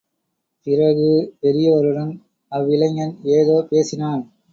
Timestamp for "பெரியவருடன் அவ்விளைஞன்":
1.41-3.13